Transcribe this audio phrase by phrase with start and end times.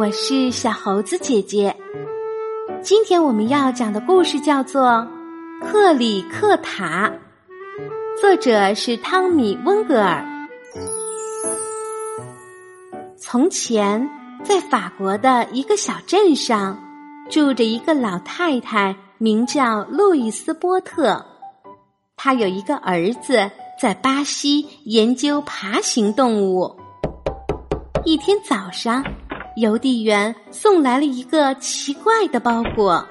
[0.00, 1.76] 我是小猴子姐姐。
[2.80, 4.82] 今天我们要讲的故事叫做
[5.60, 7.12] 《克里克塔》，
[8.18, 10.24] 作者是汤米·温格尔。
[13.18, 14.08] 从前，
[14.42, 16.82] 在法国的一个小镇上，
[17.28, 21.22] 住着一个老太太，名叫路易斯·波特。
[22.16, 26.74] 她有一个儿子，在巴西研究爬行动物。
[28.06, 29.04] 一天早上，
[29.56, 33.06] 邮递员送来了一个奇怪的包裹。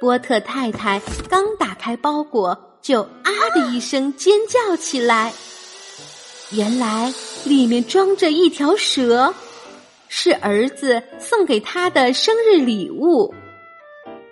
[0.00, 5.32] 波特太太刚打开包裹，就啊的一声尖叫起来。
[6.52, 7.12] 原来
[7.44, 9.34] 里面装着一条蛇，
[10.08, 13.34] 是儿子送给他的生日礼物。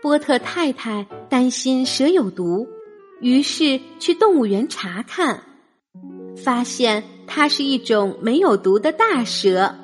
[0.00, 2.68] 波特太太担心蛇有毒，
[3.20, 5.42] 于是去动物园查看，
[6.36, 7.04] 发现。
[7.30, 9.74] 它是一种没有毒的大蛇，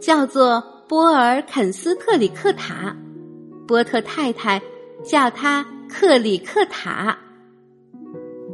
[0.00, 2.96] 叫做波尔肯斯特里克塔。
[3.66, 4.60] 波特太太
[5.04, 7.16] 叫它克里克塔。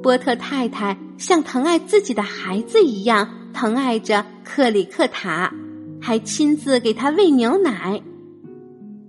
[0.03, 5.53] 波特太太像疼爱自己的孩子一样疼爱着克里克塔，
[6.01, 8.01] 还亲自给他喂牛奶。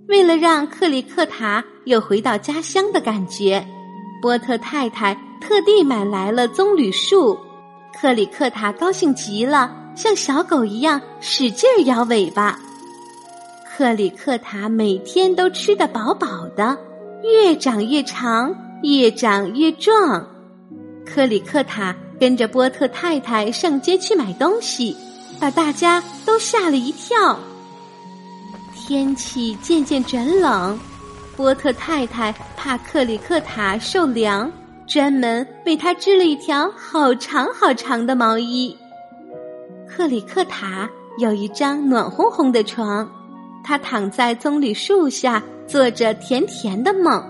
[0.08, 3.64] 为了让克里克塔有回到家乡的感觉，
[4.22, 7.38] 波特太太特地买来了棕榈树。
[7.92, 12.56] 克里克塔高兴极了，像小狗一样使劲摇尾巴。
[13.68, 16.78] 克里克塔每天都吃得饱饱的，
[17.24, 20.24] 越长越长，越长越壮。
[21.04, 24.96] 克里克塔跟着波特太太上街去买东西，
[25.40, 27.36] 把大家都吓了一跳。
[28.76, 30.78] 天气渐渐转冷，
[31.36, 34.48] 波特太太怕克里克塔受凉。
[34.86, 38.74] 专门为他织了一条好长好长的毛衣。
[39.98, 43.10] 克里克塔有一张暖烘烘的床，
[43.64, 47.20] 他躺在棕榈树下，做着甜甜的梦。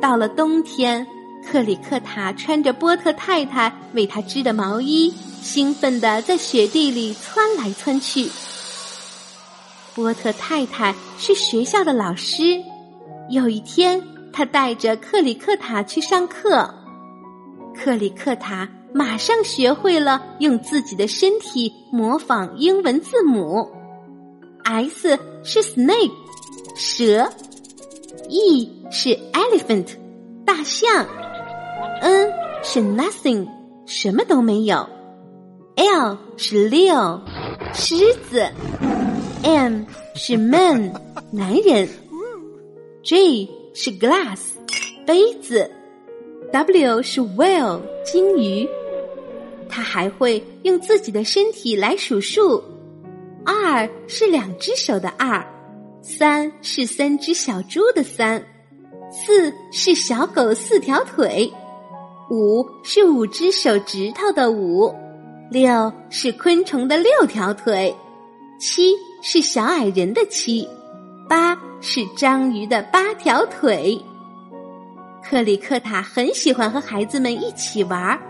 [0.00, 1.06] 到了冬天，
[1.46, 8.28] 克里克塔穿着波特太太为他织的毛衣，兴奋地在雪地里窜来窜去。
[9.94, 12.60] 波特太太是学校的老师，
[13.30, 14.02] 有一天。
[14.32, 16.68] 他带着克里克塔去上课，
[17.76, 23.68] 克里克塔马上学会了用自己的身体模仿英文字母。
[24.62, 26.12] S 是 snake，
[26.76, 27.28] 蛇
[28.30, 29.88] ；E 是 elephant，
[30.46, 31.06] 大象
[32.00, 32.32] ；N
[32.62, 33.46] 是 nothing，
[33.84, 34.88] 什么都没有
[35.76, 37.20] ；L 是 Leo，
[37.74, 38.48] 狮子
[39.42, 39.82] ；M
[40.14, 40.94] 是 man，
[41.30, 41.88] 男人
[43.02, 43.64] ；J。
[43.76, 44.38] 是 glass
[45.04, 45.68] 杯子
[46.52, 48.68] ，W 是 whale 鲸鱼，
[49.74, 52.62] 它还会用自己的身体来数数。
[53.44, 55.44] 二是两只手的二，
[56.00, 58.40] 三是三只小猪的三，
[59.10, 61.52] 四是小狗四条腿，
[62.30, 64.94] 五是五只手指头的五，
[65.50, 67.92] 六是昆虫的六条腿，
[68.60, 70.68] 七是小矮人的七。
[71.28, 74.00] 八是章鱼的八条腿。
[75.20, 78.20] 克里克塔很喜欢和孩子们一起玩儿，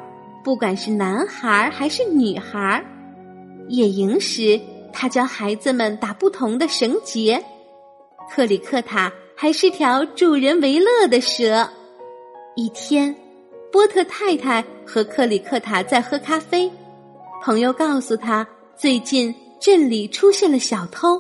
[0.45, 2.85] 不管是男孩还是女孩。
[3.69, 4.61] 野营时，
[4.93, 7.43] 他教孩子们打不同的绳结。
[8.31, 11.67] 克里克塔还是条助人为乐的蛇。
[12.57, 13.17] 一天，
[13.73, 16.71] 波特太太和克里克塔在喝咖啡，
[17.43, 21.19] 朋友告诉他，最近镇里出现了小偷。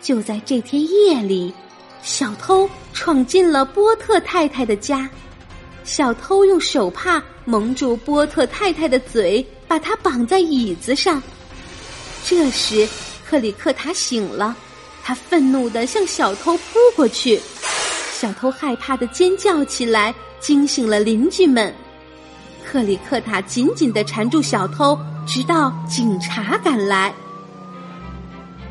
[0.00, 1.52] 就在这天夜里，
[2.02, 5.10] 小偷闯进了波特太太的家。
[5.84, 11.22] 小偷用手帕蒙住波特太太的嘴，把她绑在椅子上。
[12.24, 12.88] 这时，
[13.26, 14.54] 克里克塔醒了，
[15.02, 17.40] 他愤怒的向小偷扑过去。
[18.12, 21.74] 小偷害怕的尖叫起来，惊醒了邻居们。
[22.64, 27.12] 克里克塔紧紧的缠住小偷，直到警察赶来。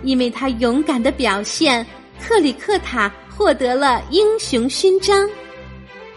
[0.03, 1.85] 因为他勇敢的表现，
[2.19, 5.29] 克里克塔获得了英雄勋章。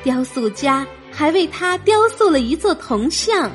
[0.05, 3.51] 雕塑家还为他雕塑了一座铜像。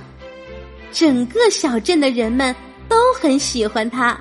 [0.92, 2.54] 整个小镇的人们
[2.88, 4.20] 都很喜欢他，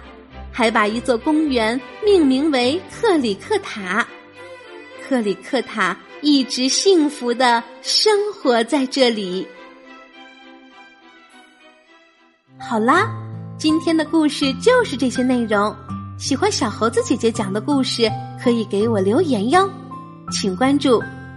[0.53, 4.07] 还把一座公园命名为克里克塔。
[5.09, 9.49] 克里克塔一直幸福的生活在这里。
[12.59, 13.09] 好啦，
[13.57, 15.75] 今天的故事就是这些内容。
[16.19, 18.11] 喜欢小猴子姐姐讲的故事，
[18.43, 19.71] 可以给我留言哟，
[20.31, 21.03] 请关注